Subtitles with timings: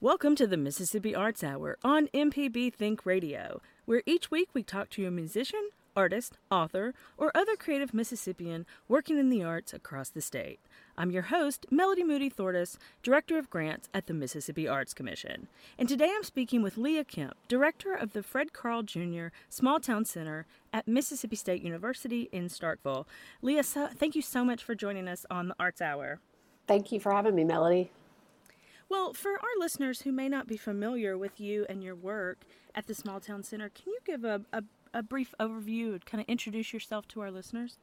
[0.00, 4.90] Welcome to the Mississippi Arts Hour on MPB Think Radio, where each week we talk
[4.90, 10.20] to a musician, artist, author, or other creative Mississippian working in the arts across the
[10.20, 10.60] state.
[10.96, 15.48] I'm your host, Melody Moody Thortis, Director of Grants at the Mississippi Arts Commission.
[15.76, 19.30] And today I'm speaking with Leah Kemp, Director of the Fred Carl Jr.
[19.48, 23.06] Small Town Center at Mississippi State University in Starkville.
[23.42, 26.20] Leah, so, thank you so much for joining us on the Arts Hour.
[26.68, 27.90] Thank you for having me, Melody.
[28.88, 32.38] Well, for our listeners who may not be familiar with you and your work
[32.74, 34.62] at the Small Town Center, can you give a, a,
[34.94, 37.76] a brief overview and kind of introduce yourself to our listeners?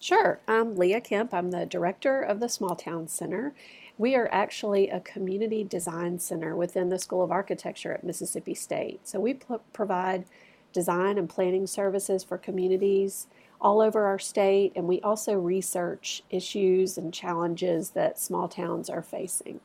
[0.00, 0.38] Sure.
[0.46, 1.34] I'm Leah Kemp.
[1.34, 3.54] I'm the director of the Small Town Center.
[3.98, 9.08] We are actually a community design center within the School of Architecture at Mississippi State.
[9.08, 9.40] So we
[9.72, 10.26] provide
[10.72, 13.26] design and planning services for communities
[13.66, 19.02] all over our state, and we also research issues and challenges that small towns are
[19.02, 19.58] facing.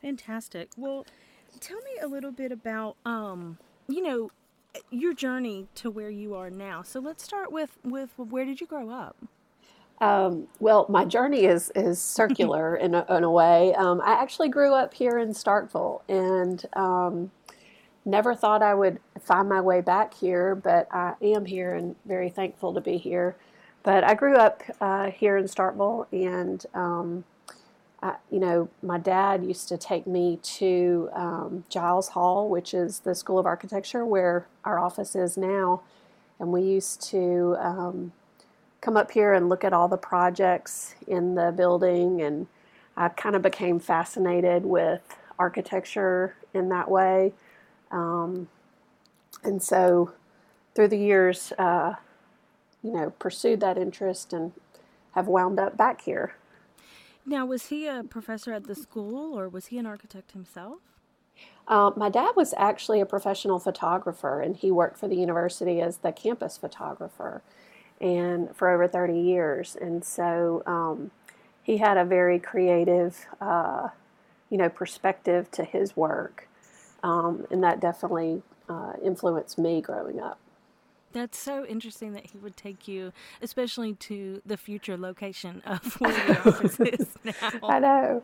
[0.00, 0.70] Fantastic.
[0.78, 1.04] Well,
[1.60, 4.30] tell me a little bit about, um, you know,
[4.90, 6.82] your journey to where you are now.
[6.82, 9.16] So let's start with with where did you grow up?
[10.00, 13.74] Um, well, my journey is is circular in a, in a way.
[13.74, 17.32] Um, I actually grew up here in Starkville and um,
[18.04, 22.28] never thought I would find my way back here, but I am here and very
[22.28, 23.36] thankful to be here.
[23.82, 27.24] But I grew up uh, here in Starkville and um,
[28.02, 33.00] I, you know, my dad used to take me to um, Giles Hall, which is
[33.00, 35.82] the School of Architecture where our office is now.
[36.38, 38.12] And we used to um,
[38.80, 42.20] come up here and look at all the projects in the building.
[42.20, 42.48] And
[42.96, 47.32] I kind of became fascinated with architecture in that way.
[47.92, 48.48] Um,
[49.44, 50.12] and so
[50.74, 51.94] through the years, uh,
[52.82, 54.52] you know, pursued that interest and
[55.12, 56.34] have wound up back here.
[57.24, 60.80] Now, was he a professor at the school or was he an architect himself?
[61.68, 65.98] Uh, my dad was actually a professional photographer and he worked for the university as
[65.98, 67.42] the campus photographer
[68.00, 69.76] and for over 30 years.
[69.80, 71.12] And so um,
[71.62, 73.90] he had a very creative, uh,
[74.50, 76.48] you know, perspective to his work.
[77.02, 80.38] Um, and that definitely uh, influenced me growing up.
[81.12, 86.26] That's so interesting that he would take you, especially to the future location of where
[86.26, 87.58] your office is now.
[87.62, 88.22] I know.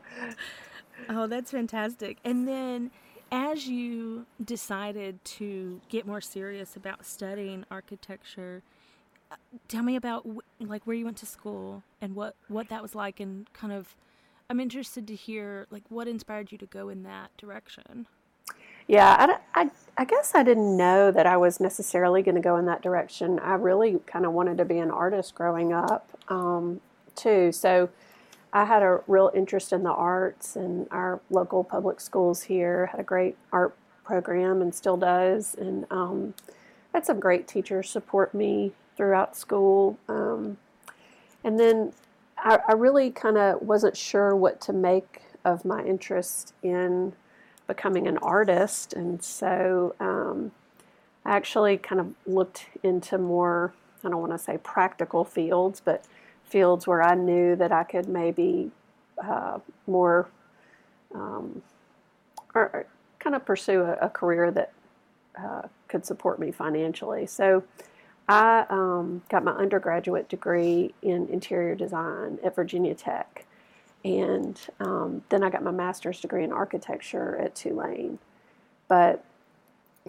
[1.09, 2.19] Oh, that's fantastic.
[2.25, 2.91] And then
[3.31, 8.62] as you decided to get more serious about studying architecture,
[9.31, 9.37] uh,
[9.69, 10.27] tell me about
[10.59, 13.95] like where you went to school and what what that was like and kind of
[14.49, 18.06] I'm interested to hear like what inspired you to go in that direction.
[18.88, 22.56] Yeah, I, I, I guess I didn't know that I was necessarily going to go
[22.56, 23.38] in that direction.
[23.38, 26.81] I really kind of wanted to be an artist growing up, um,
[27.15, 27.53] too.
[27.53, 27.91] So
[28.50, 32.98] I had a real interest in the arts, and our local public schools here had
[32.98, 35.54] a great art program and still does.
[35.54, 36.32] And um,
[36.94, 39.98] had some great teachers support me throughout school.
[40.09, 40.56] Um,
[41.44, 41.93] and then
[42.38, 47.12] I, I really kind of wasn't sure what to make of my interest in
[47.68, 50.50] becoming an artist, and so um,
[51.24, 56.04] I actually kind of looked into more, I don't want to say practical fields, but
[56.44, 58.72] fields where I knew that I could maybe
[59.22, 60.28] uh, more
[61.14, 61.62] um,
[62.54, 62.86] or,
[63.18, 64.72] kind of pursue a, a career that
[65.38, 67.26] uh, could support me financially.
[67.26, 67.64] So
[68.28, 73.44] I um, got my undergraduate degree in interior design at Virginia Tech.
[74.08, 78.18] And um, then I got my master's degree in architecture at Tulane.
[78.88, 79.22] But,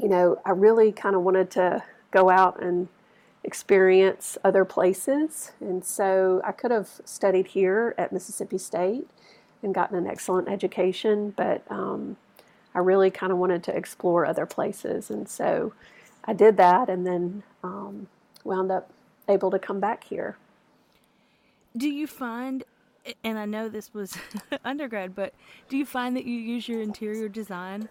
[0.01, 2.87] you know, I really kind of wanted to go out and
[3.43, 5.51] experience other places.
[5.59, 9.09] And so I could have studied here at Mississippi State
[9.61, 12.15] and gotten an excellent education, but um,
[12.73, 15.09] I really kind of wanted to explore other places.
[15.09, 15.73] And so
[16.23, 18.07] I did that and then um,
[18.45, 18.89] wound up
[19.27, 20.37] able to come back here.
[21.75, 22.63] Do you find
[23.23, 24.17] and I know this was
[24.65, 25.33] undergrad, but
[25.67, 27.89] do you find that you use your interior design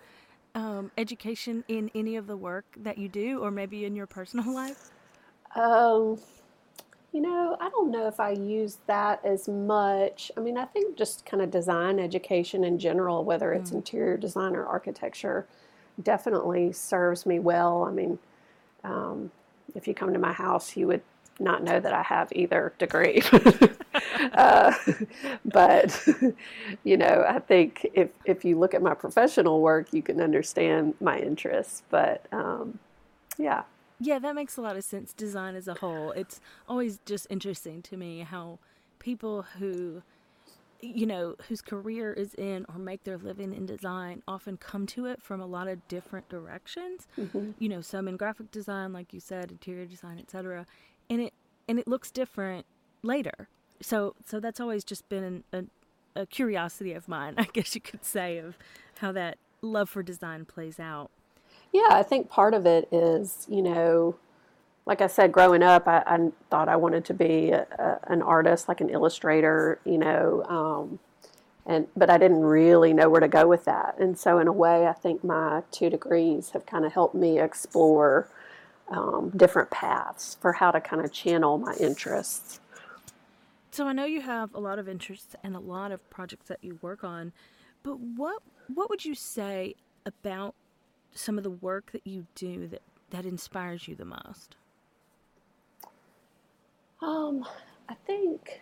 [0.54, 4.52] um, education in any of the work that you do, or maybe in your personal
[4.54, 4.90] life?
[5.54, 6.18] Um,
[7.12, 10.30] you know, I don't know if I use that as much.
[10.36, 13.76] I mean, I think just kind of design education in general, whether it's mm.
[13.76, 15.46] interior design or architecture,
[16.02, 17.84] definitely serves me well.
[17.84, 18.18] I mean,
[18.84, 19.30] um,
[19.74, 21.02] if you come to my house, you would
[21.38, 23.22] not know that I have either degree.
[24.32, 24.72] uh,
[25.44, 26.06] but
[26.84, 30.94] you know, I think if if you look at my professional work, you can understand
[31.00, 31.82] my interests.
[31.90, 32.78] But um,
[33.38, 33.62] yeah.
[34.00, 35.12] Yeah, that makes a lot of sense.
[35.12, 36.12] Design as a whole.
[36.12, 38.60] It's always just interesting to me how
[39.00, 40.02] people who
[40.80, 45.06] you know, whose career is in or make their living in design often come to
[45.06, 47.08] it from a lot of different directions.
[47.18, 47.50] Mm-hmm.
[47.58, 50.66] You know, some in graphic design, like you said, interior design, etc.
[51.10, 51.34] And it
[51.68, 52.66] and it looks different
[53.02, 53.48] later.
[53.80, 55.64] So so that's always just been a,
[56.16, 58.56] a curiosity of mine, I guess you could say, of
[58.98, 61.10] how that love for design plays out.
[61.72, 64.16] Yeah, I think part of it is, you know,
[64.86, 68.22] like I said, growing up, I, I thought I wanted to be a, a, an
[68.22, 70.98] artist, like an illustrator, you know, um,
[71.66, 73.96] and but I didn't really know where to go with that.
[73.98, 77.38] And so, in a way, I think my two degrees have kind of helped me
[77.38, 78.30] explore
[78.90, 82.60] um, different paths for how to kind of channel my interests.
[83.70, 86.58] So I know you have a lot of interests and a lot of projects that
[86.62, 87.32] you work on,
[87.82, 88.42] but what
[88.74, 89.74] what would you say
[90.04, 90.54] about
[91.12, 94.56] some of the work that you do that that inspires you the most?
[97.00, 97.46] Um,
[97.88, 98.60] I think,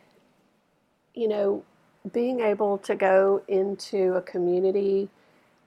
[1.14, 1.64] you know,
[2.12, 5.08] being able to go into a community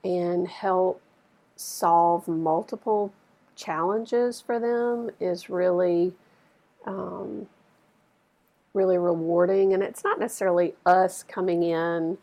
[0.04, 1.02] and help
[1.56, 3.12] solve multiple
[3.60, 6.14] challenges for them is really,
[6.86, 7.48] um,
[8.74, 9.74] really rewarding.
[9.74, 12.18] And it's not necessarily us coming in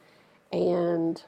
[0.52, 1.22] and,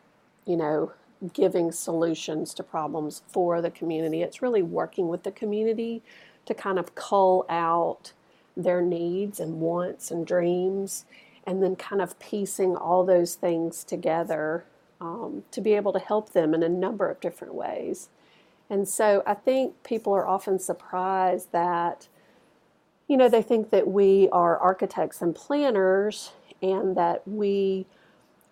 [0.46, 0.92] you know,
[1.32, 4.22] giving solutions to problems for the community.
[4.22, 6.02] It's really working with the community
[6.46, 8.12] to kind of cull out
[8.56, 11.04] their needs and wants and dreams,
[11.46, 14.64] and then kind of piecing all those things together
[15.00, 18.08] um, to be able to help them in a number of different ways.
[18.70, 22.08] And so I think people are often surprised that,
[23.06, 27.86] you know, they think that we are architects and planners and that we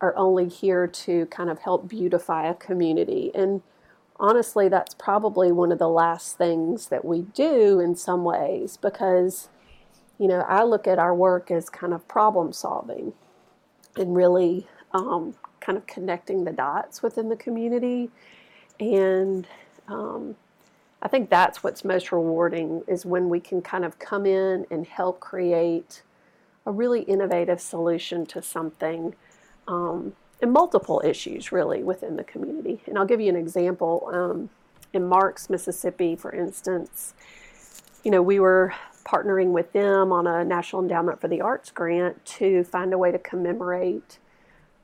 [0.00, 3.30] are only here to kind of help beautify a community.
[3.34, 3.62] And
[4.18, 9.48] honestly, that's probably one of the last things that we do in some ways because
[10.18, 13.12] you know, I look at our work as kind of problem solving
[13.96, 18.10] and really um, kind of connecting the dots within the community.
[18.80, 19.46] And
[19.88, 20.36] um,
[21.02, 24.86] I think that's what's most rewarding is when we can kind of come in and
[24.86, 26.02] help create
[26.64, 29.14] a really innovative solution to something
[29.68, 32.80] um, and multiple issues really within the community.
[32.86, 34.10] And I'll give you an example.
[34.12, 34.50] Um,
[34.92, 37.14] in Marks, Mississippi, for instance,
[38.02, 38.74] you know, we were
[39.04, 43.12] partnering with them on a National Endowment for the Arts grant to find a way
[43.12, 44.18] to commemorate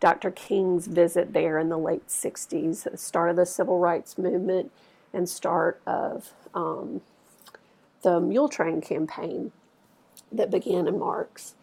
[0.01, 0.31] Dr.
[0.31, 4.71] King's visit there in the late 60s, the start of the civil rights movement
[5.13, 7.01] and start of um,
[8.03, 9.53] the Mule Train campaign
[10.31, 11.55] that began in Marks.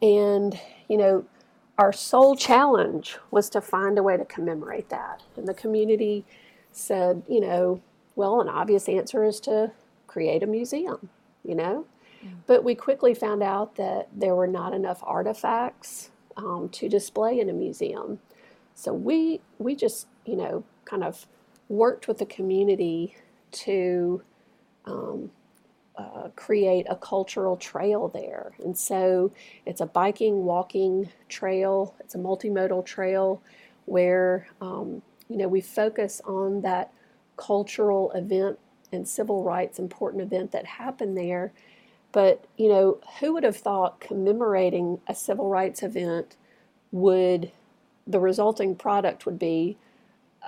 [0.00, 0.58] And,
[0.88, 1.24] you know,
[1.78, 5.22] our sole challenge was to find a way to commemorate that.
[5.36, 6.24] And the community
[6.72, 7.80] said, you know,
[8.16, 9.72] well, an obvious answer is to
[10.06, 11.08] create a museum,
[11.44, 11.86] you know?
[12.46, 17.48] But we quickly found out that there were not enough artifacts um, to display in
[17.48, 18.20] a museum.
[18.74, 21.26] So we we just you know kind of
[21.68, 23.16] worked with the community
[23.52, 24.22] to
[24.84, 25.30] um,
[25.96, 28.52] uh, create a cultural trail there.
[28.62, 29.32] And so
[29.64, 31.94] it's a biking, walking trail.
[32.00, 33.42] It's a multimodal trail
[33.86, 36.92] where um, you know we focus on that
[37.36, 38.58] cultural event
[38.92, 41.52] and civil rights important event that happened there
[42.14, 46.36] but, you know, who would have thought commemorating a civil rights event
[46.92, 47.50] would,
[48.06, 49.76] the resulting product would be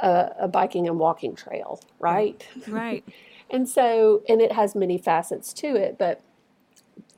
[0.03, 2.47] a, a biking and walking trail, right?
[2.69, 3.05] Right.
[3.51, 6.21] and so, and it has many facets to it, but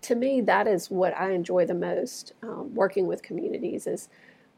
[0.03, 4.09] to me, that is what I enjoy the most um, working with communities is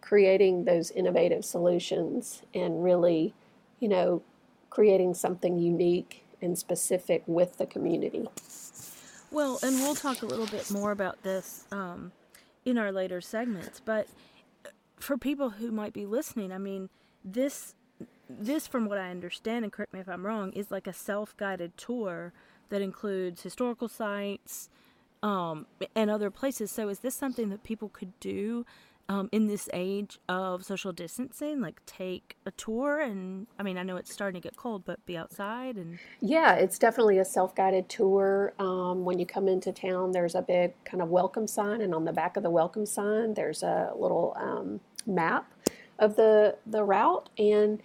[0.00, 3.34] creating those innovative solutions and really,
[3.78, 4.22] you know,
[4.70, 8.28] creating something unique and specific with the community.
[9.30, 12.12] Well, and we'll talk a little bit more about this um,
[12.64, 13.80] in our later segments.
[13.80, 14.08] But
[14.98, 16.88] for people who might be listening, I mean,
[17.24, 17.74] this
[18.38, 21.76] this, from what I understand, and correct me if I'm wrong, is like a self-guided
[21.76, 22.32] tour
[22.68, 24.68] that includes historical sites
[25.22, 26.70] um, and other places.
[26.70, 28.64] So, is this something that people could do
[29.08, 33.00] um, in this age of social distancing, like take a tour?
[33.00, 35.98] And I mean, I know it's starting to get cold, but be outside and.
[36.20, 38.54] Yeah, it's definitely a self guided tour.
[38.58, 42.04] Um, when you come into town, there's a big kind of welcome sign, and on
[42.04, 45.52] the back of the welcome sign, there's a little um, map
[45.98, 47.28] of the, the route.
[47.38, 47.80] And,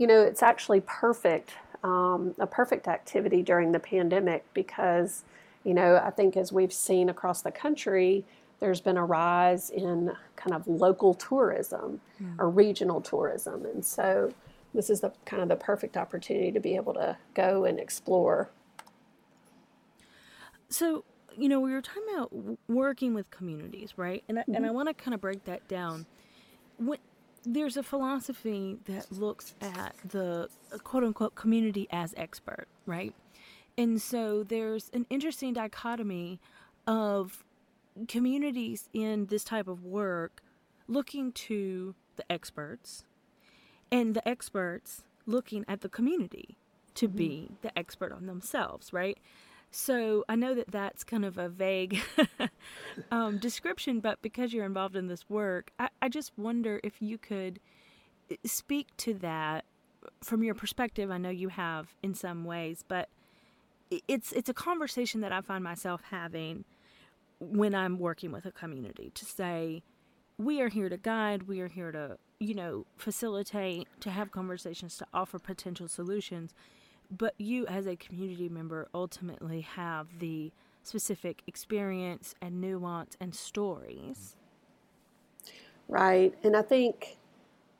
[0.00, 1.52] you know, it's actually perfect,
[1.84, 5.24] um, a perfect activity during the pandemic because,
[5.62, 8.24] you know, I think as we've seen across the country,
[8.60, 12.34] there's been a rise in kind of local tourism mm.
[12.38, 13.66] or regional tourism.
[13.66, 14.32] And so
[14.72, 18.48] this is the kind of the perfect opportunity to be able to go and explore.
[20.70, 21.04] So,
[21.36, 22.32] you know, we were talking about
[22.68, 24.24] working with communities, right?
[24.30, 24.54] And I, mm-hmm.
[24.54, 24.76] and I mm-hmm.
[24.76, 26.06] want to kind of break that down.
[26.78, 26.98] When,
[27.44, 30.48] there's a philosophy that looks at the
[30.84, 33.14] quote unquote community as expert, right?
[33.78, 36.40] And so there's an interesting dichotomy
[36.86, 37.44] of
[38.08, 40.42] communities in this type of work
[40.88, 43.04] looking to the experts
[43.90, 46.56] and the experts looking at the community
[46.94, 47.16] to mm-hmm.
[47.16, 49.18] be the expert on themselves, right?
[49.70, 52.00] So I know that that's kind of a vague
[53.12, 57.18] um, description, but because you're involved in this work, I, I just wonder if you
[57.18, 57.60] could
[58.30, 59.64] eh, speak to that
[60.22, 61.10] from your perspective.
[61.10, 63.08] I know you have in some ways, but
[64.08, 66.64] it's it's a conversation that I find myself having
[67.40, 69.82] when I'm working with a community to say,
[70.38, 74.96] we are here to guide, we are here to, you know, facilitate, to have conversations,
[74.98, 76.54] to offer potential solutions.
[77.10, 80.52] But you, as a community member, ultimately have the
[80.82, 84.36] specific experience and nuance and stories.
[85.88, 86.34] Right.
[86.44, 87.16] And I think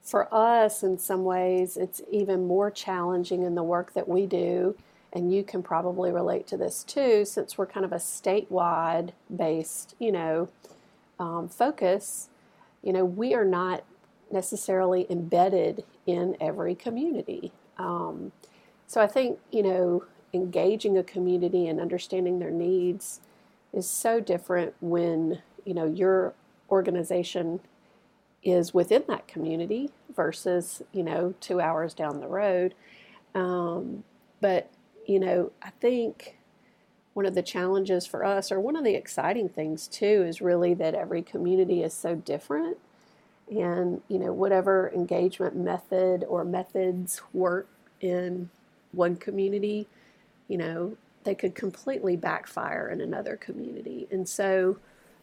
[0.03, 4.75] for us, in some ways, it's even more challenging in the work that we do
[5.13, 9.95] and you can probably relate to this too, since we're kind of a statewide based,
[9.99, 10.49] you know,
[11.19, 12.29] um, focus.
[12.83, 13.85] You know, we are not
[14.31, 17.53] necessarily embedded in every community.
[17.79, 18.33] Um,
[18.91, 20.03] so I think you know,
[20.35, 23.21] engaging a community and understanding their needs
[23.73, 26.35] is so different when you know your
[26.69, 27.61] organization
[28.43, 32.75] is within that community versus you know two hours down the road.
[33.33, 34.03] Um,
[34.41, 34.69] but
[35.07, 36.39] you know, I think
[37.15, 40.75] one of the challenges for us, or one of the exciting things too, is really
[40.75, 42.77] that every community is so different.
[43.49, 47.69] And, you know, whatever engagement method or methods work
[48.01, 48.51] in
[48.93, 49.87] one community,
[50.49, 54.07] you know, they could completely backfire in another community.
[54.11, 54.79] And so,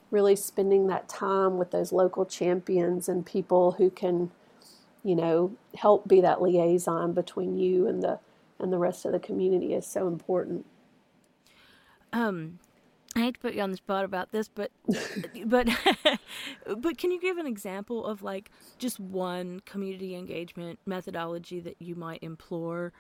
[0.10, 4.32] really spending that time with those local champions and people who can,
[5.04, 8.20] you know, help be that liaison between you and the
[8.60, 10.66] and the rest of the community is so important.
[12.14, 12.60] Um,
[13.16, 14.72] I hate to put you on the spot about this, but
[15.46, 15.70] but
[16.78, 21.96] but can you give an example of like just one community engagement methodology that you
[21.96, 22.94] might implore?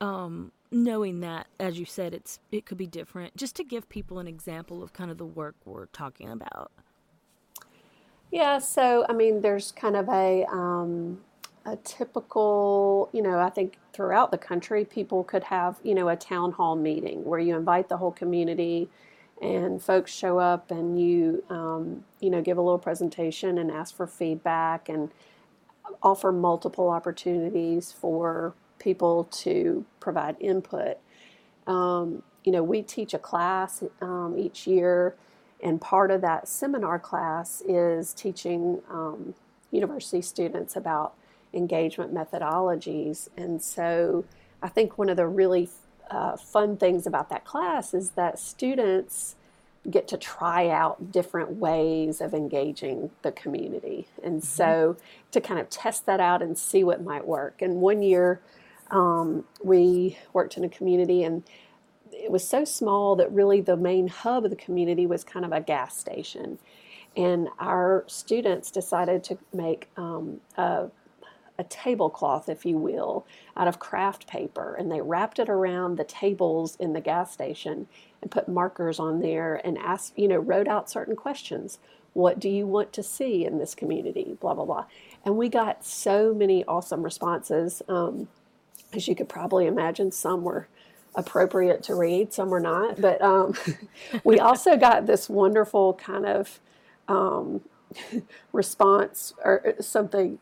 [0.00, 3.36] Um, knowing that, as you said, it's it could be different.
[3.36, 6.70] Just to give people an example of kind of the work we're talking about.
[8.30, 11.20] Yeah, so I mean, there's kind of a um,
[11.64, 16.16] a typical, you know, I think throughout the country, people could have, you know, a
[16.16, 18.88] town hall meeting where you invite the whole community
[19.40, 23.94] and folks show up and you, um, you know, give a little presentation and ask
[23.94, 25.10] for feedback and
[26.02, 30.98] offer multiple opportunities for people to provide input.
[31.66, 35.14] Um, you know, we teach a class um, each year,
[35.62, 39.34] and part of that seminar class is teaching um,
[39.70, 41.14] university students about
[41.52, 43.28] engagement methodologies.
[43.36, 44.24] And so
[44.62, 45.68] I think one of the really
[46.10, 49.34] uh, fun things about that class is that students
[49.90, 54.08] get to try out different ways of engaging the community.
[54.22, 54.46] And mm-hmm.
[54.46, 54.96] so
[55.32, 57.62] to kind of test that out and see what might work.
[57.62, 58.40] And one year
[58.90, 61.42] um, we worked in a community and
[62.12, 65.52] it was so small that really the main hub of the community was kind of
[65.52, 66.58] a gas station.
[67.16, 70.90] And our students decided to make um, a
[71.58, 73.26] a tablecloth, if you will,
[73.56, 77.88] out of craft paper, and they wrapped it around the tables in the gas station
[78.22, 81.78] and put markers on there and asked, you know, wrote out certain questions.
[82.12, 84.36] What do you want to see in this community?
[84.40, 84.84] Blah, blah, blah.
[85.24, 87.82] And we got so many awesome responses.
[87.88, 88.28] Um,
[88.92, 90.68] as you could probably imagine, some were
[91.14, 93.00] appropriate to read, some were not.
[93.00, 93.54] But um,
[94.24, 96.60] we also got this wonderful kind of
[97.08, 97.62] um,
[98.52, 100.38] response or something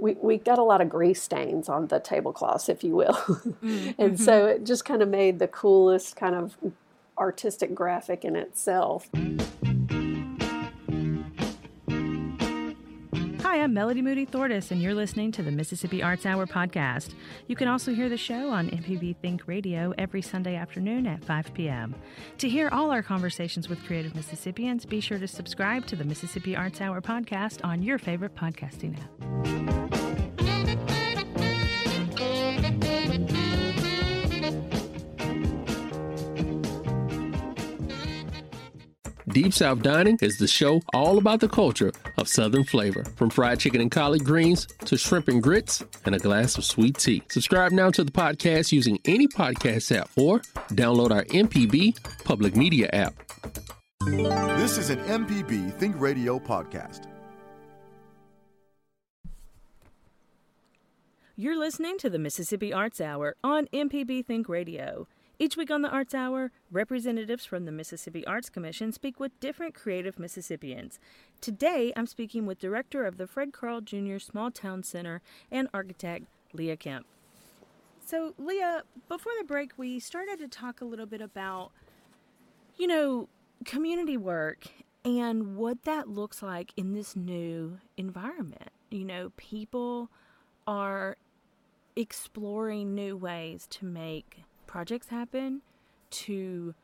[0.00, 3.12] we, we got a lot of grease stains on the tablecloths, if you will.
[3.12, 3.90] Mm-hmm.
[3.98, 6.56] and so it just kind of made the coolest kind of
[7.18, 9.08] artistic graphic in itself.
[13.50, 17.14] Hi, I'm Melody Moody Thortis, and you're listening to the Mississippi Arts Hour podcast.
[17.48, 21.52] You can also hear the show on MPB Think Radio every Sunday afternoon at 5
[21.52, 21.96] p.m.
[22.38, 26.54] To hear all our conversations with creative Mississippians, be sure to subscribe to the Mississippi
[26.54, 30.09] Arts Hour podcast on your favorite podcasting app.
[39.32, 43.60] Deep South Dining is the show all about the culture of Southern flavor, from fried
[43.60, 47.22] chicken and collard greens to shrimp and grits and a glass of sweet tea.
[47.28, 52.90] Subscribe now to the podcast using any podcast app or download our MPB public media
[52.92, 53.14] app.
[54.58, 57.06] This is an MPB Think Radio podcast.
[61.36, 65.06] You're listening to the Mississippi Arts Hour on MPB Think Radio.
[65.40, 69.74] Each week on the Arts Hour, representatives from the Mississippi Arts Commission speak with different
[69.74, 70.98] creative Mississippians.
[71.40, 74.18] Today, I'm speaking with director of the Fred Carl Jr.
[74.18, 77.06] Small Town Center and architect Leah Kemp.
[78.04, 81.70] So, Leah, before the break, we started to talk a little bit about,
[82.76, 83.30] you know,
[83.64, 84.66] community work
[85.06, 88.68] and what that looks like in this new environment.
[88.90, 90.10] You know, people
[90.66, 91.16] are
[91.96, 95.62] exploring new ways to make projects happen
[96.10, 96.74] to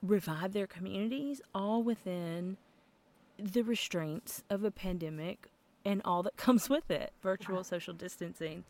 [0.00, 2.56] revive their communities, all within
[3.36, 5.50] the restraints of a pandemic
[5.84, 8.62] and all that comes with it virtual social distancing.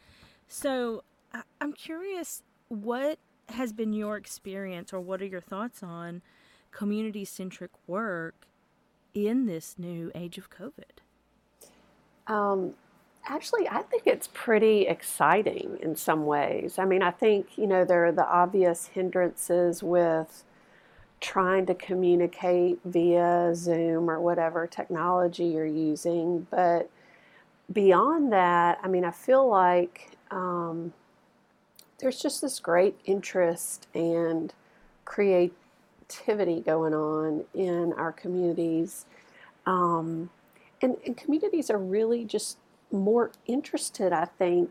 [0.48, 3.18] So I- I'm curious what
[3.50, 6.22] has been your experience or what are your thoughts on
[6.70, 8.46] community centric work
[9.12, 11.02] in this new age of COVID?
[12.26, 12.72] Um,
[13.24, 16.78] actually, I think it's pretty exciting in some ways.
[16.78, 20.44] I mean, I think, you know, there are the obvious hindrances with
[21.20, 26.46] trying to communicate via Zoom or whatever technology you're using.
[26.50, 26.90] But
[27.72, 30.92] beyond that, I mean, I feel like um,
[32.00, 34.52] there's just this great interest and
[35.04, 39.06] creativity going on in our communities.
[39.64, 40.28] Um,
[40.82, 42.58] and, and communities are really just
[42.92, 44.70] more interested, I think,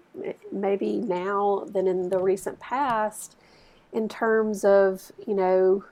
[0.52, 3.36] maybe now than in the recent past,
[3.92, 5.84] in terms of you know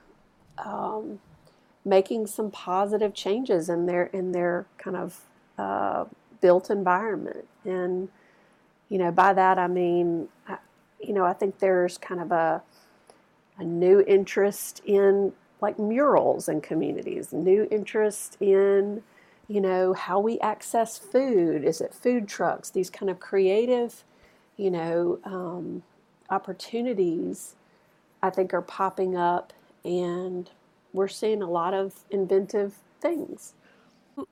[0.58, 1.20] um,
[1.84, 5.20] making some positive changes in their in their kind of
[5.58, 6.04] uh,
[6.40, 7.46] built environment.
[7.64, 8.08] And
[8.88, 10.58] you know, by that I mean, I,
[11.00, 12.62] you know, I think there's kind of a
[13.58, 19.02] a new interest in like murals in communities, new interest in
[19.50, 21.64] you know, how we access food.
[21.64, 22.70] Is it food trucks?
[22.70, 24.04] These kind of creative,
[24.56, 25.82] you know, um,
[26.30, 27.56] opportunities,
[28.22, 29.52] I think, are popping up,
[29.84, 30.48] and
[30.92, 33.54] we're seeing a lot of inventive things.
[34.16, 34.22] Uh,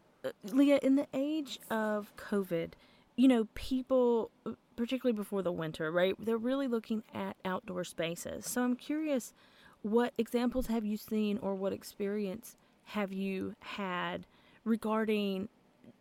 [0.53, 2.75] Leah, in the age of COVID,
[3.17, 8.47] you know, people, uh, particularly before the winter, right, they're really looking at outdoor spaces.
[8.47, 9.35] So I'm curious,
[9.83, 14.25] what examples have you seen or what experience have you had
[14.65, 15.49] regarding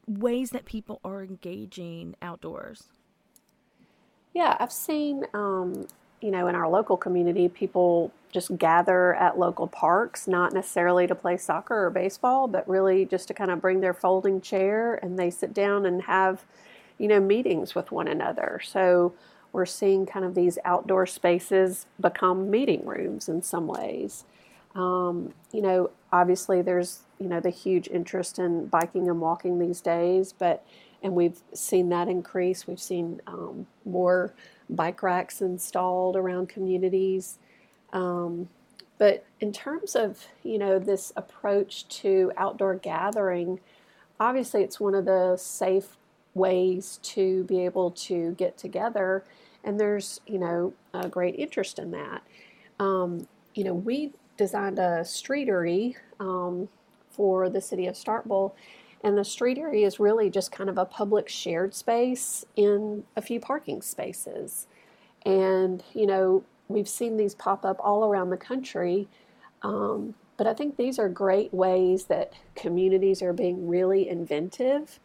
[0.07, 2.85] ways that people are engaging outdoors?
[4.33, 5.87] Yeah, I've seen, um,
[6.21, 11.15] you know, in our local community, people just gather at local parks, not necessarily to
[11.15, 15.17] play soccer or baseball, but really just to kind of bring their folding chair and
[15.17, 16.43] they sit down and have,
[16.97, 18.61] you know, meetings with one another.
[18.63, 19.13] So
[19.51, 24.25] we're seeing kind of these outdoor spaces become meeting rooms in some ways.
[24.75, 29.81] Um, you know, obviously there's you know the huge interest in biking and walking these
[29.81, 30.65] days, but
[31.03, 32.67] and we've seen that increase.
[32.67, 34.33] We've seen um, more
[34.69, 37.37] bike racks installed around communities.
[37.93, 38.49] Um,
[38.97, 43.59] but in terms of you know this approach to outdoor gathering,
[44.19, 45.97] obviously it's one of the safe
[46.33, 49.23] ways to be able to get together,
[49.63, 52.21] and there's you know a great interest in that.
[52.79, 56.69] Um, you know we designed a streetery um,
[57.09, 58.53] for the city of Starkville.
[59.03, 63.39] And the streetery is really just kind of a public shared space in a few
[63.39, 64.67] parking spaces.
[65.25, 69.07] And, you know, we've seen these pop up all around the country.
[69.61, 74.99] Um, but I think these are great ways that communities are being really inventive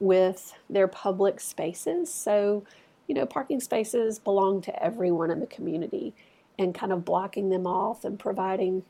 [0.00, 2.12] with their public spaces.
[2.12, 2.64] So,
[3.06, 6.14] you know, parking spaces belong to everyone in the community
[6.58, 8.84] and kind of blocking them off and providing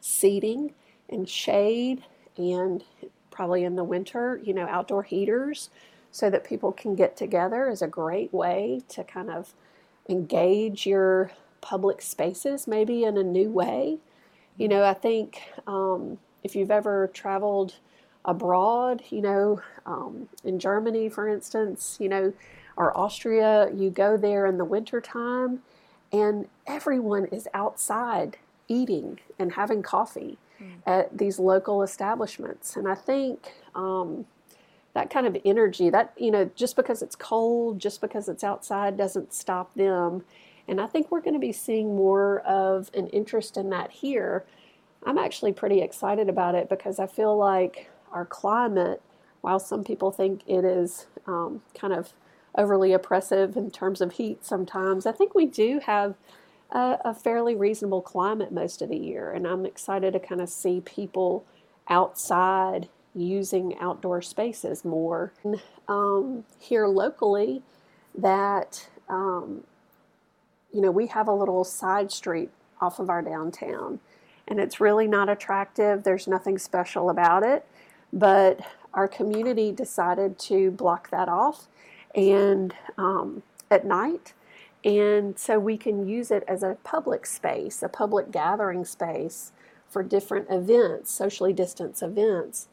[0.00, 0.72] seating
[1.08, 2.02] and shade
[2.36, 2.84] and
[3.30, 5.70] probably in the winter, you know, outdoor heaters
[6.10, 9.52] so that people can get together is a great way to kind of
[10.08, 13.98] engage your public spaces maybe in a new way.
[14.56, 17.74] You know, I think um, if you've ever traveled
[18.24, 22.32] abroad, you know, um, in Germany, for instance, you know,
[22.76, 25.60] or Austria, you go there in the wintertime
[26.12, 30.72] and everyone is outside eating and having coffee mm.
[30.86, 32.76] at these local establishments.
[32.76, 34.26] And I think um,
[34.94, 38.96] that kind of energy, that, you know, just because it's cold, just because it's outside
[38.96, 40.24] doesn't stop them.
[40.66, 44.44] And I think we're going to be seeing more of an interest in that here.
[45.04, 49.00] I'm actually pretty excited about it because I feel like our climate,
[49.40, 52.12] while some people think it is um, kind of
[52.58, 56.16] overly oppressive in terms of heat sometimes, I think we do have
[56.70, 59.30] a, a fairly reasonable climate most of the year.
[59.30, 61.46] And I'm excited to kind of see people
[61.88, 65.32] outside using outdoor spaces more.
[65.88, 67.62] Um, here locally,
[68.14, 69.64] that, um,
[70.70, 74.00] you know, we have a little side street off of our downtown,
[74.46, 76.02] and it's really not attractive.
[76.02, 77.64] There's nothing special about it,
[78.12, 78.60] but
[78.92, 81.68] our community decided to block that off
[82.18, 84.34] and um, at night
[84.84, 89.52] and so we can use it as a public space, a public gathering space
[89.88, 92.68] for different events, socially distanced events.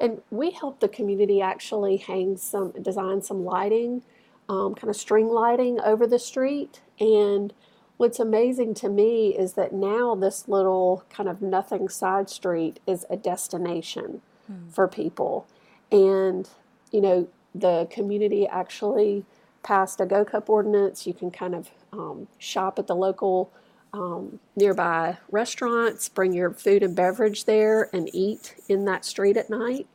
[0.00, 4.02] And we help the community actually hang some, design some lighting,
[4.48, 6.80] um, kind of string lighting over the street.
[7.00, 7.52] And
[7.96, 13.04] what's amazing to me is that now this little kind of nothing side street is
[13.10, 14.68] a destination hmm.
[14.68, 15.48] for people.
[15.90, 16.48] And,
[16.92, 17.28] you know,
[17.60, 19.24] the community actually
[19.62, 21.06] passed a Go Cup ordinance.
[21.06, 23.50] You can kind of um, shop at the local
[23.92, 29.50] um, nearby restaurants, bring your food and beverage there, and eat in that street at
[29.50, 29.86] night.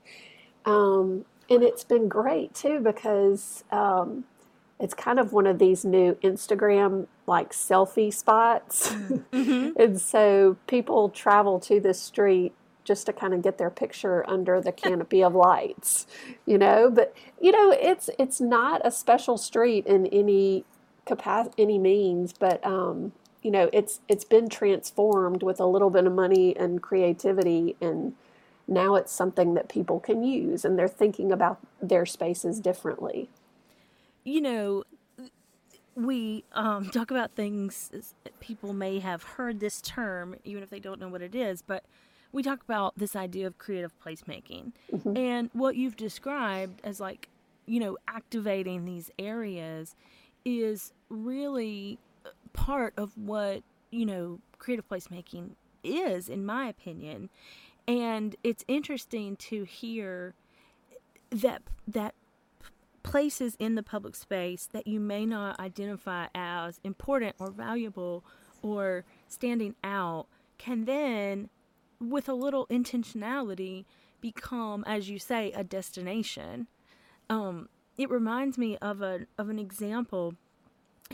[0.66, 4.26] Um, and it's been great too because um,
[4.80, 8.90] it's kind of one of these new Instagram like selfie spots.
[8.92, 9.70] Mm-hmm.
[9.82, 14.60] and so people travel to this street just to kind of get their picture under
[14.62, 16.06] the canopy of lights,
[16.46, 16.90] you know.
[16.90, 20.66] But you know, it's it's not a special street in any
[21.06, 26.06] capacity, any means, but um, you know, it's it's been transformed with a little bit
[26.06, 28.14] of money and creativity, and
[28.68, 33.30] now it's something that people can use, and they're thinking about their spaces differently.
[34.24, 34.84] You know,
[35.96, 37.92] we um, talk about things
[38.40, 41.84] people may have heard this term, even if they don't know what it is, but
[42.34, 45.16] we talk about this idea of creative placemaking mm-hmm.
[45.16, 47.30] and what you've described as like
[47.66, 49.96] you know activating these areas
[50.44, 51.98] is really
[52.52, 55.52] part of what you know creative placemaking
[55.84, 57.30] is in my opinion
[57.88, 60.34] and it's interesting to hear
[61.30, 62.14] that that
[63.04, 68.24] places in the public space that you may not identify as important or valuable
[68.62, 70.26] or standing out
[70.58, 71.50] can then
[72.00, 73.86] with a little intentionality
[74.22, 76.68] become as you say a destination.
[77.30, 80.36] Um, it reminds me of a of an example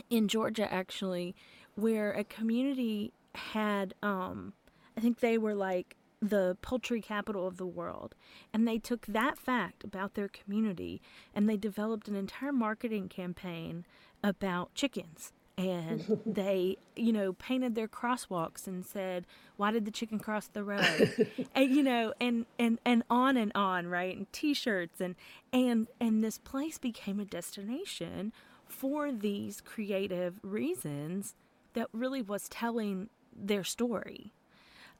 [0.08, 1.34] in Georgia actually
[1.74, 4.54] where a community had um,
[4.96, 8.14] I think they were like the poultry capital of the world
[8.52, 11.00] and they took that fact about their community
[11.34, 13.86] and they developed an entire marketing campaign
[14.22, 20.18] about chickens and they, you know, painted their crosswalks and said, "Why did the chicken
[20.18, 24.16] cross the road?" and you know, and and and on and on, right?
[24.16, 25.14] And T-shirts and
[25.52, 28.32] and and this place became a destination
[28.66, 31.34] for these creative reasons
[31.74, 34.32] that really was telling their story.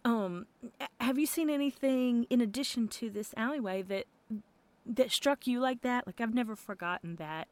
[0.04, 0.46] Um,
[0.98, 4.06] have you seen anything in addition to this alleyway that
[4.86, 6.06] that struck you like that?
[6.06, 7.48] Like I've never forgotten that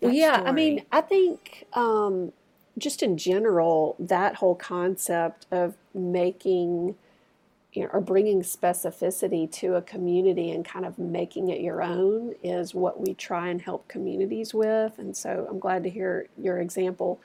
[0.00, 0.48] well, yeah, story.
[0.48, 2.32] I mean, I think um,
[2.78, 6.96] just in general, that whole concept of making
[7.76, 12.34] you know, or bringing specificity to a community and kind of making it your own
[12.42, 14.98] is what we try and help communities with.
[14.98, 17.20] And so I'm glad to hear your example.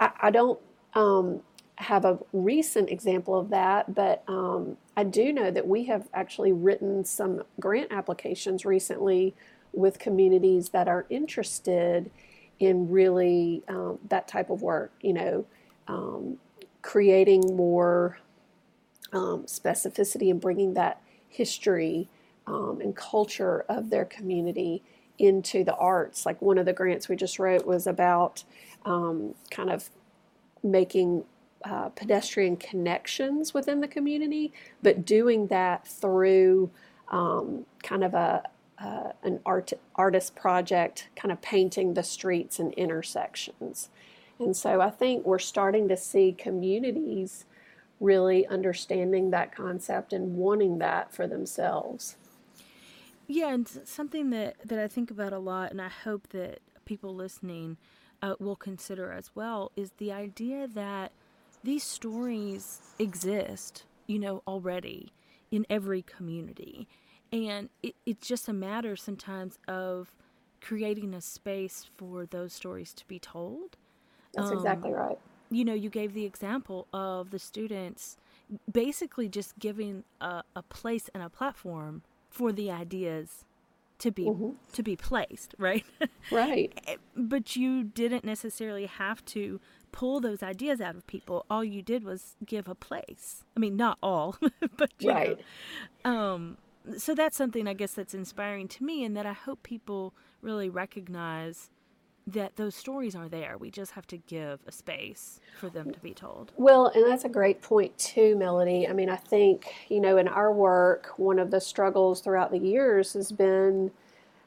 [0.00, 0.58] I, I don't
[0.94, 1.42] um,
[1.76, 6.52] have a recent example of that, but um, I do know that we have actually
[6.52, 9.36] written some grant applications recently
[9.76, 12.10] with communities that are interested
[12.60, 15.44] in really um, that type of work, you know,
[15.88, 16.38] um,
[16.82, 18.18] creating more
[19.12, 22.08] um, specificity and bringing that history
[22.46, 24.82] um, and culture of their community
[25.18, 26.26] into the arts.
[26.26, 28.44] Like one of the grants we just wrote was about
[28.84, 29.90] um, kind of
[30.62, 31.24] making
[31.64, 36.70] uh, pedestrian connections within the community, but doing that through
[37.10, 38.42] um, kind of a,
[38.78, 43.88] uh, an art artist project, kind of painting the streets and intersections.
[44.38, 47.44] And so I think we're starting to see communities
[48.00, 52.16] really understanding that concept and wanting that for themselves.
[53.26, 57.14] Yeah, and something that, that I think about a lot, and I hope that people
[57.14, 57.78] listening
[58.20, 61.12] uh, will consider as well, is the idea that
[61.62, 65.12] these stories exist, you know, already
[65.50, 66.86] in every community.
[67.32, 70.14] And it, it's just a matter sometimes of
[70.60, 73.76] creating a space for those stories to be told.
[74.34, 75.18] That's um, exactly right.
[75.50, 78.16] You know, you gave the example of the students
[78.70, 83.44] basically just giving a, a place and a platform for the ideas
[83.98, 84.50] to be mm-hmm.
[84.72, 85.84] to be placed, right?
[86.30, 86.72] Right.
[86.86, 89.60] Eh, but you didn't necessarily have to
[89.92, 91.46] pull those ideas out of people.
[91.48, 93.44] All you did was give a place.
[93.56, 94.36] I mean, not all,
[94.76, 95.38] but right.
[96.04, 96.56] Know, um,
[96.98, 100.68] so that's something I guess that's inspiring to me, and that I hope people really
[100.68, 101.70] recognize
[102.26, 103.58] that those stories are there.
[103.58, 106.52] We just have to give a space for them to be told.
[106.56, 108.88] Well, and that's a great point too, Melody.
[108.88, 112.58] I mean, I think, you know, in our work, one of the struggles throughout the
[112.58, 113.90] years has been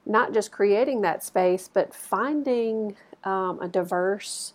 [0.05, 4.53] not just creating that space, but finding um, a diverse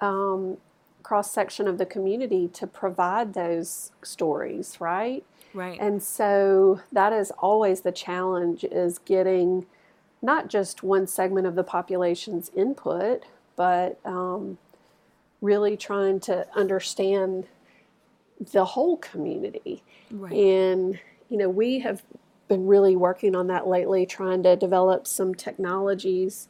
[0.00, 0.58] um,
[1.02, 5.24] cross section of the community to provide those stories, right?
[5.54, 5.78] Right.
[5.80, 9.66] And so that is always the challenge is getting
[10.22, 13.24] not just one segment of the population's input,
[13.56, 14.58] but um,
[15.40, 17.46] really trying to understand
[18.52, 19.82] the whole community.
[20.10, 20.32] Right.
[20.32, 22.02] And, you know, we have
[22.48, 26.48] been really working on that lately, trying to develop some technologies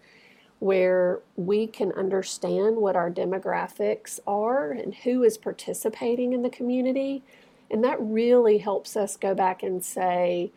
[0.59, 7.23] where we can understand what our demographics are and who is participating in the community.
[7.71, 10.53] And that really helps us go back and say,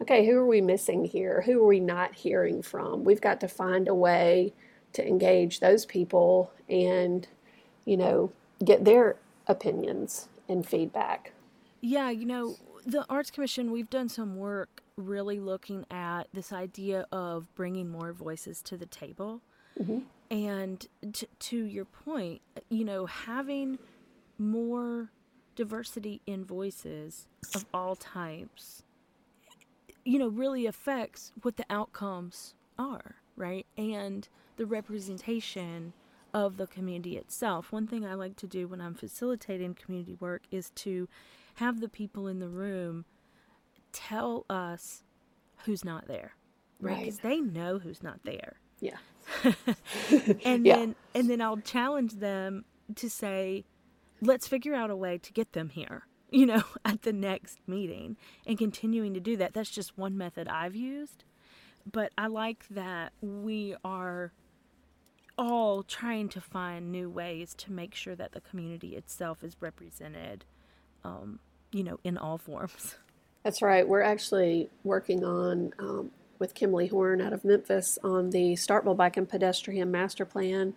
[0.00, 1.42] okay, who are we missing here?
[1.42, 3.04] Who are we not hearing from?
[3.04, 4.52] We've got to find a way
[4.92, 7.26] to engage those people and,
[7.84, 8.32] you know,
[8.64, 11.32] get their opinions and feedback.
[11.80, 17.06] Yeah, you know, the Arts Commission, we've done some work really looking at this idea
[17.12, 19.42] of bringing more voices to the table.
[19.80, 19.98] Mm-hmm.
[20.30, 23.78] And t- to your point, you know, having
[24.38, 25.10] more
[25.56, 28.84] diversity in voices of all types
[30.06, 33.66] you know, really affects what the outcomes are, right?
[33.76, 35.92] And the representation
[36.32, 37.72] of the community itself.
[37.72, 41.08] One thing I like to do when I'm facilitating community work is to
[41.56, 43.04] have the people in the room
[43.92, 45.02] tell us
[45.64, 46.36] who's not there,
[46.80, 47.00] right?
[47.00, 47.30] Because right.
[47.30, 48.60] they know who's not there.
[48.80, 48.98] Yeah.
[50.44, 50.76] and yeah.
[50.76, 52.64] then and then I'll challenge them
[52.94, 53.64] to say,
[54.20, 58.16] let's figure out a way to get them here you know, at the next meeting
[58.46, 59.54] and continuing to do that.
[59.54, 61.24] That's just one method I've used.
[61.90, 64.32] But I like that we are
[65.38, 70.44] all trying to find new ways to make sure that the community itself is represented,
[71.04, 71.38] um,
[71.70, 72.96] you know, in all forms.
[73.44, 73.86] That's right.
[73.86, 79.28] We're actually working on, um, with Kimley-Horn out of Memphis, on the Starkville Bike and
[79.28, 80.74] Pedestrian Master Plan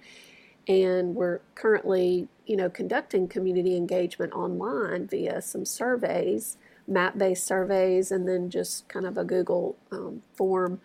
[0.67, 8.27] and we're currently you know conducting community engagement online via some surveys map-based surveys and
[8.27, 10.79] then just kind of a google um, form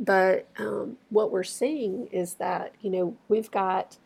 [0.00, 3.96] but um, what we're seeing is that you know we've got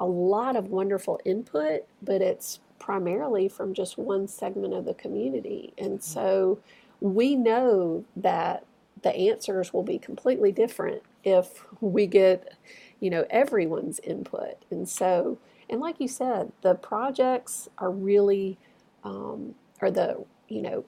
[0.00, 5.72] a lot of wonderful input but it's primarily from just one segment of the community
[5.78, 6.12] and mm-hmm.
[6.12, 6.58] so
[7.00, 8.64] we know that
[9.02, 12.54] the answers will be completely different if we get
[13.02, 14.64] you know, everyone's input.
[14.70, 15.36] And so,
[15.68, 18.58] and like you said, the projects are really,
[19.02, 20.84] um, or the, you know,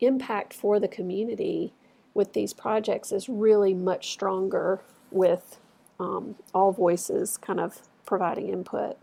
[0.00, 1.74] impact for the community
[2.14, 5.58] with these projects is really much stronger with
[5.98, 8.96] um, all voices kind of providing input.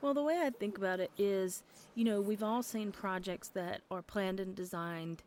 [0.00, 1.62] Well, the way I think about it is,
[1.94, 5.22] you know, we've all seen projects that are planned and designed,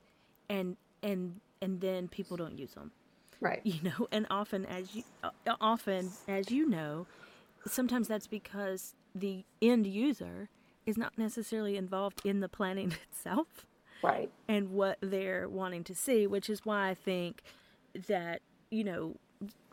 [0.50, 2.92] and and and then people don't use them.
[3.40, 3.62] Right.
[3.64, 7.08] You know, and often as you uh, often as you know,
[7.68, 10.50] sometimes that's because the end user
[10.86, 13.66] is not necessarily involved in the planning itself.
[14.02, 14.32] Right.
[14.48, 17.42] And what they're wanting to see, which is why I think
[18.08, 19.16] that, you know,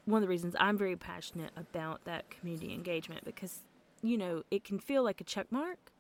[0.05, 3.61] one of the reasons I'm very passionate about that community engagement because,
[4.03, 5.93] you know, it can feel like a check mark,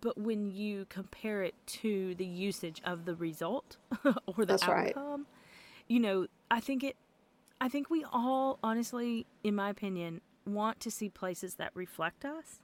[0.00, 4.72] but when you compare it to the usage of the result or the That's outcome,
[4.74, 5.20] right.
[5.88, 6.96] You know, I think it
[7.60, 12.60] I think we all honestly in my opinion want to see places that reflect us.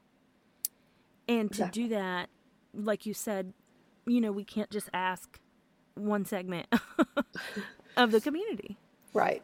[1.28, 1.83] And to exactly.
[1.83, 2.28] do that,
[2.74, 3.52] like you said,
[4.06, 5.38] you know, we can't just ask
[5.94, 6.66] one segment
[7.96, 8.76] of the community.
[9.12, 9.42] Right.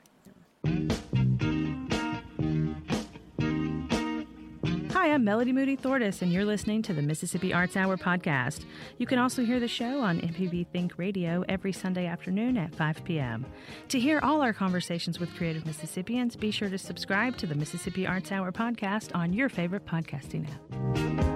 [4.97, 8.65] Hi, I'm Melody Moody Thortis, and you're listening to the Mississippi Arts Hour podcast.
[8.97, 13.05] You can also hear the show on MPB Think Radio every Sunday afternoon at 5
[13.05, 13.45] p.m.
[13.91, 18.07] To hear all our conversations with creative Mississippians, be sure to subscribe to the Mississippi
[18.07, 21.36] Arts Hour podcast on your favorite podcasting app.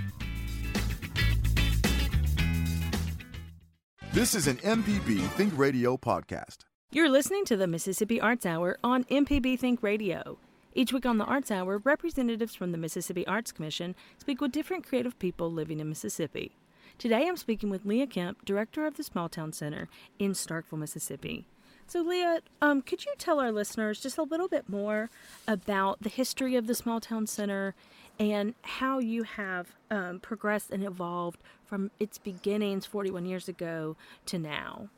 [4.13, 6.65] This is an MPB Think Radio podcast.
[6.91, 10.37] You're listening to the Mississippi Arts Hour on MPB Think Radio.
[10.73, 14.85] Each week on the Arts Hour, representatives from the Mississippi Arts Commission speak with different
[14.85, 16.51] creative people living in Mississippi.
[16.97, 19.87] Today I'm speaking with Leah Kemp, director of the Small Town Center
[20.19, 21.45] in Starkville, Mississippi.
[21.87, 25.09] So, Leah, um, could you tell our listeners just a little bit more
[25.47, 27.75] about the history of the Small Town Center
[28.19, 33.95] and how you have um, progressed and evolved from its beginnings 41 years ago
[34.25, 34.89] to now.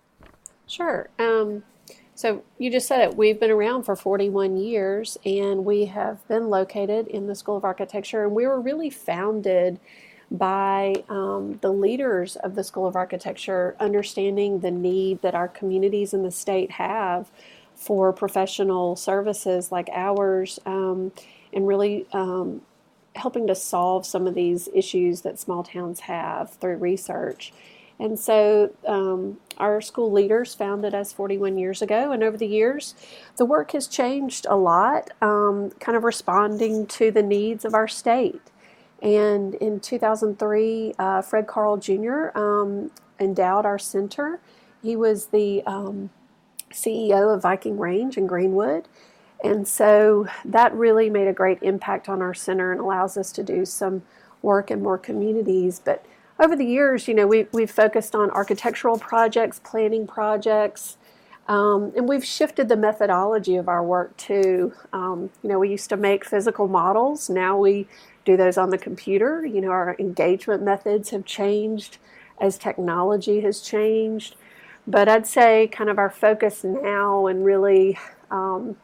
[0.67, 1.09] Sure.
[1.19, 1.63] Um,
[2.15, 3.17] so you just said it.
[3.17, 7.63] We've been around for 41 years and we have been located in the School of
[7.63, 9.79] Architecture, and we were really founded
[10.29, 16.13] by um, the leaders of the School of Architecture understanding the need that our communities
[16.13, 17.29] in the state have
[17.75, 21.11] for professional services like ours um,
[21.51, 22.61] and really um,
[23.15, 27.53] helping to solve some of these issues that small towns have through research.
[27.99, 32.95] And so um, our school leaders founded us 41 years ago, and over the years,
[33.37, 37.87] the work has changed a lot, um, kind of responding to the needs of our
[37.87, 38.41] state.
[39.01, 42.35] And in 2003, uh, Fred Carl Jr.
[42.35, 44.39] Um, endowed our center.
[44.81, 46.09] He was the um,
[46.71, 48.87] CEO of Viking Range in Greenwood.
[49.43, 53.43] And so that really made a great impact on our center and allows us to
[53.43, 54.03] do some
[54.41, 55.81] work in more communities.
[55.83, 56.05] But
[56.39, 60.97] over the years, you know, we, we've focused on architectural projects, planning projects,
[61.47, 64.73] um, and we've shifted the methodology of our work too.
[64.93, 67.87] Um, you know, we used to make physical models, now we
[68.25, 69.45] do those on the computer.
[69.45, 71.97] You know, our engagement methods have changed
[72.39, 74.35] as technology has changed.
[74.85, 77.97] But I'd say kind of our focus now and really
[78.31, 78.75] um,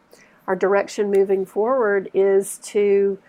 [0.49, 3.19] our direction moving forward is to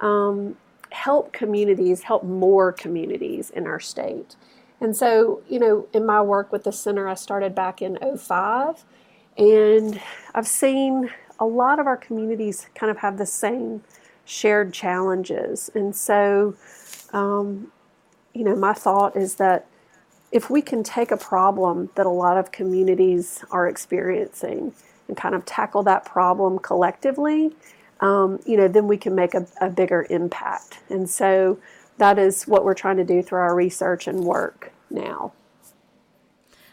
[0.00, 0.56] um,
[0.90, 4.34] help communities, help more communities in our state.
[4.80, 8.84] And so, you know, in my work with the center, I started back in 05,
[9.38, 10.00] and
[10.34, 13.84] I've seen a lot of our communities kind of have the same
[14.24, 15.70] shared challenges.
[15.76, 16.56] And so,
[17.12, 17.70] um,
[18.34, 19.68] you know, my thought is that
[20.32, 24.74] if we can take a problem that a lot of communities are experiencing
[25.08, 27.52] and kind of tackle that problem collectively,
[28.00, 30.80] um, you know, then we can make a, a bigger impact.
[30.90, 31.58] And so
[31.98, 35.32] that is what we're trying to do through our research and work now.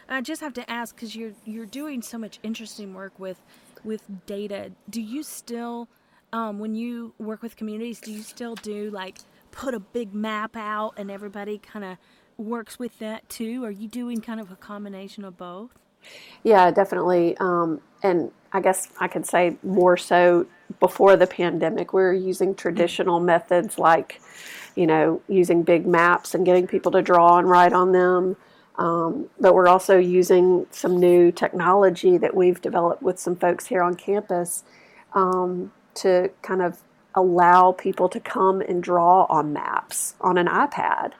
[0.08, 3.40] I just have to ask because you're you're doing so much interesting work with
[3.82, 4.72] with data.
[4.90, 5.88] Do you still,
[6.32, 9.18] um, when you work with communities, do you still do like
[9.50, 11.96] put a big map out and everybody kind of
[12.36, 13.64] works with that too?
[13.64, 15.78] Are you doing kind of a combination of both?
[16.42, 17.36] Yeah, definitely.
[17.38, 20.46] Um, and I guess I could say more so
[20.80, 24.20] before the pandemic, we were using traditional methods like,
[24.74, 28.36] you know, using big maps and getting people to draw and write on them.
[28.76, 33.82] Um, but we're also using some new technology that we've developed with some folks here
[33.82, 34.64] on campus
[35.14, 36.78] um, to kind of
[37.14, 41.12] allow people to come and draw on maps on an iPad.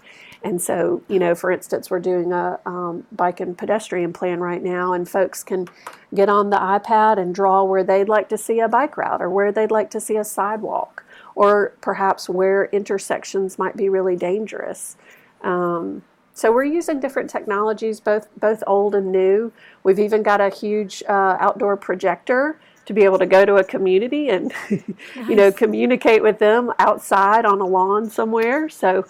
[0.45, 4.63] And so, you know, for instance, we're doing a um, bike and pedestrian plan right
[4.63, 5.69] now, and folks can
[6.15, 9.31] get on the iPad and draw where they'd like to see a bike route or
[9.31, 14.97] where they'd like to see a sidewalk, or perhaps where intersections might be really dangerous.
[15.43, 16.03] Um,
[16.35, 19.53] so we're using different technologies, both both old and new.
[19.85, 23.65] We've even got a huge uh, outdoor projector to be able to go to a
[23.65, 24.83] community and nice.
[25.29, 28.69] you know communicate with them outside on a lawn somewhere.
[28.69, 29.05] So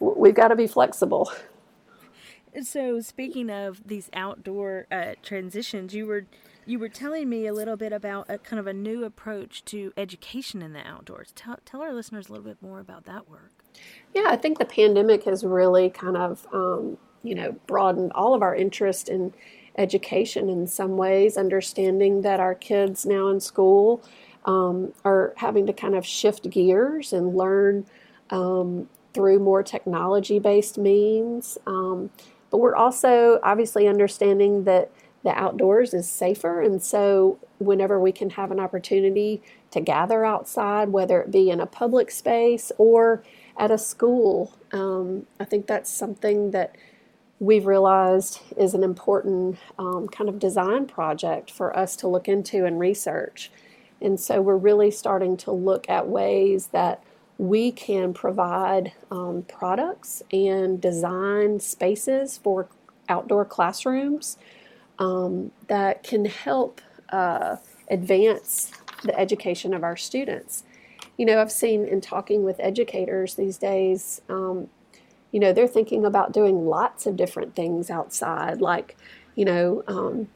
[0.00, 1.30] we've got to be flexible.
[2.62, 6.24] So speaking of these outdoor uh, transitions, you were
[6.64, 9.92] you were telling me a little bit about a kind of a new approach to
[9.96, 11.32] education in the outdoors.
[11.36, 13.52] Tell, tell our listeners a little bit more about that work.
[14.14, 18.42] Yeah, I think the pandemic has really kind of um, you know, broadened all of
[18.42, 19.32] our interest in
[19.76, 24.02] education in some ways, understanding that our kids now in school
[24.44, 27.84] um, are having to kind of shift gears and learn
[28.30, 31.56] um, through more technology based means.
[31.66, 32.10] Um,
[32.50, 34.90] but we're also obviously understanding that
[35.24, 36.60] the outdoors is safer.
[36.60, 39.42] And so, whenever we can have an opportunity
[39.72, 43.24] to gather outside, whether it be in a public space or
[43.56, 46.76] at a school, um, I think that's something that
[47.40, 52.64] we've realized is an important um, kind of design project for us to look into
[52.64, 53.50] and research.
[54.00, 57.02] And so we're really starting to look at ways that
[57.38, 62.68] we can provide um, products and design spaces for
[63.08, 64.38] outdoor classrooms
[64.98, 66.80] um, that can help
[67.10, 67.56] uh,
[67.90, 68.72] advance
[69.04, 70.64] the education of our students.
[71.18, 74.68] You know, I've seen in talking with educators these days, um,
[75.30, 78.96] you know, they're thinking about doing lots of different things outside, like,
[79.34, 80.28] you know, um,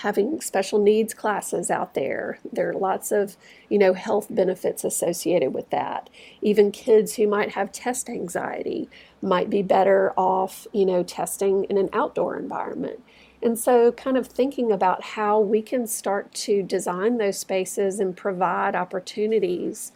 [0.00, 2.38] having special needs classes out there.
[2.52, 3.36] There are lots of,
[3.68, 6.10] you know, health benefits associated with that.
[6.40, 8.88] Even kids who might have test anxiety
[9.20, 13.02] might be better off, you know, testing in an outdoor environment.
[13.42, 18.16] And so, kind of thinking about how we can start to design those spaces and
[18.16, 19.92] provide opportunities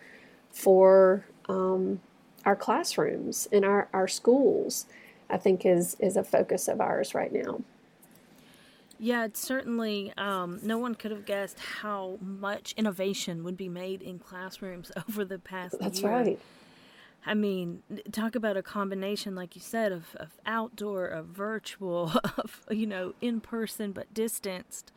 [0.51, 2.01] for um,
[2.45, 4.87] our classrooms and our, our schools,
[5.31, 7.61] I think is, is a focus of ours right now.
[8.99, 14.01] Yeah, it's certainly, um, no one could have guessed how much innovation would be made
[14.03, 16.11] in classrooms over the past That's year.
[16.11, 16.39] right.
[17.29, 17.83] I mean,
[18.13, 23.15] talk about a combination, like you said, of, of outdoor, of virtual, of, you know,
[23.21, 24.93] in person but distanced.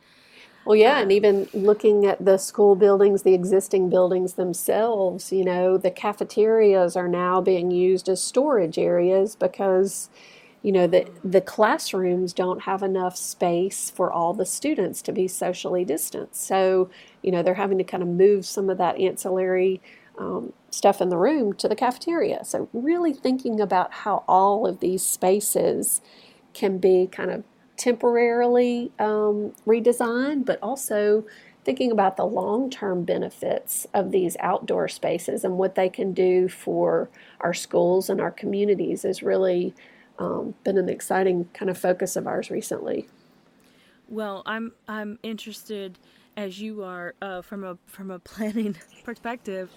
[0.64, 5.78] Well, yeah, and even looking at the school buildings, the existing buildings themselves, you know,
[5.78, 10.10] the cafeterias are now being used as storage areas because,
[10.62, 15.26] you know, the, the classrooms don't have enough space for all the students to be
[15.26, 16.46] socially distanced.
[16.46, 16.90] So,
[17.22, 19.80] you know, they're having to kind of move some of that ancillary
[20.18, 22.44] um, stuff in the room to the cafeteria.
[22.44, 26.02] So, really thinking about how all of these spaces
[26.52, 27.44] can be kind of
[27.78, 31.24] temporarily um, redesigned, but also
[31.64, 36.48] thinking about the long term benefits of these outdoor spaces and what they can do
[36.48, 37.08] for
[37.40, 39.74] our schools and our communities is really
[40.20, 43.08] um, been an exciting kind of focus of ours recently.
[44.08, 45.98] Well, I'm I'm interested,
[46.36, 49.70] as you are, uh, from a from a planning perspective,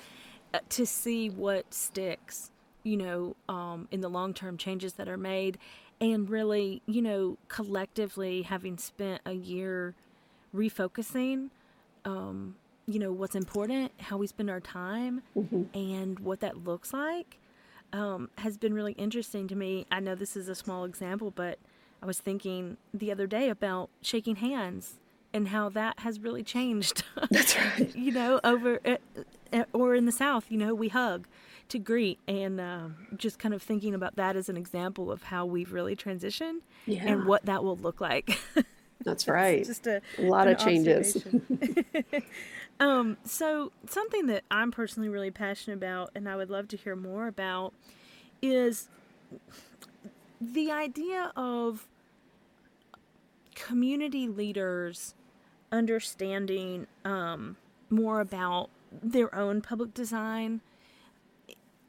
[0.53, 2.51] uh, to see what sticks.
[2.83, 5.57] You know, um, in the long term changes that are made,
[6.01, 9.95] and really, you know, collectively having spent a year
[10.53, 11.49] refocusing,
[12.05, 15.63] um, you know, what's important, how we spend our time, Mm-hmm.
[15.77, 17.39] and what that looks like,
[17.93, 19.85] um, has been really interesting to me.
[19.91, 21.57] I know this is a small example, but
[22.01, 24.95] I was thinking the other day about shaking hands
[25.33, 27.03] and how that has really changed.
[27.31, 27.95] That's right.
[27.95, 28.97] you know, over uh,
[29.53, 31.27] uh, or in the South, you know, we hug
[31.69, 35.45] to greet, and um, just kind of thinking about that as an example of how
[35.45, 37.03] we've really transitioned Yeah.
[37.07, 38.37] and what that will look like.
[39.05, 39.65] That's right.
[39.65, 41.25] just a, A lot of changes.
[42.83, 46.97] um, so something that I'm personally really passionate about, and I would love to hear
[46.97, 47.73] more about,
[48.41, 48.89] is
[50.41, 51.87] the idea of
[53.55, 55.13] community leaders
[55.71, 57.55] understanding um,
[57.89, 60.59] more about their own public design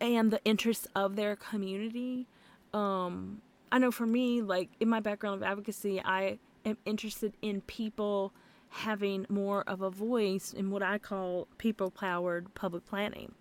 [0.00, 2.28] and the interests of their community.
[2.72, 3.42] Um,
[3.72, 8.32] I know for me, like in my background of advocacy, I am interested in people
[8.74, 13.32] having more of a voice in what I call people powered public planning.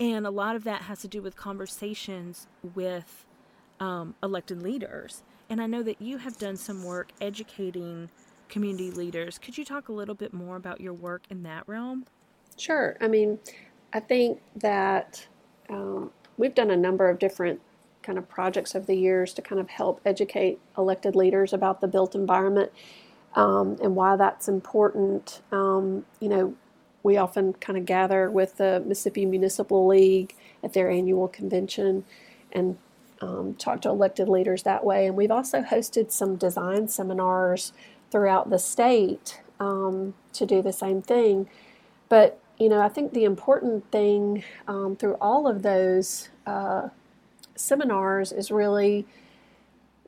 [0.00, 3.24] And a lot of that has to do with conversations with
[3.78, 5.22] um, elected leaders.
[5.48, 8.10] And I know that you have done some work educating
[8.48, 9.38] community leaders.
[9.38, 12.06] Could you talk a little bit more about your work in that realm?
[12.56, 12.96] Sure.
[13.00, 13.38] I mean,
[13.92, 15.24] I think that
[15.70, 17.60] um, we've done a number of different
[18.02, 21.86] kind of projects over the years to kind of help educate elected leaders about the
[21.86, 22.72] built environment
[23.34, 25.42] um, and why that's important.
[25.52, 26.54] Um, you know,
[27.02, 32.04] we often kind of gather with the Mississippi Municipal League at their annual convention
[32.52, 32.76] and
[33.20, 35.06] um, talk to elected leaders that way.
[35.06, 37.72] And we've also hosted some design seminars
[38.10, 41.48] throughout the state um, to do the same thing.
[42.08, 46.88] But you know, I think the important thing um, through all of those uh,
[47.54, 49.06] seminars is really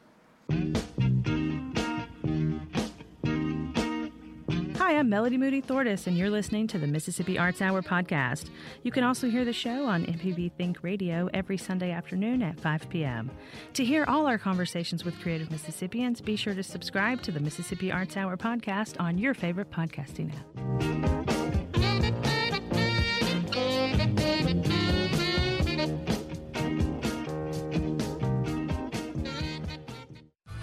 [4.89, 8.49] Hi, I'm Melody Moody Thortis, and you're listening to the Mississippi Arts Hour podcast.
[8.85, 12.89] You can also hear the show on MPB Think Radio every Sunday afternoon at 5
[12.89, 13.31] p.m.
[13.75, 17.93] To hear all our conversations with creative Mississippians, be sure to subscribe to the Mississippi
[17.93, 21.38] Arts Hour podcast on your favorite podcasting app.